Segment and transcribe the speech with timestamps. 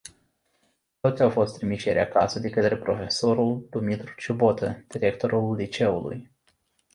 [0.99, 6.29] Toți au fost trimiși ieri acasă de către profesorul Dumitru Ciuboată, directorul liceului.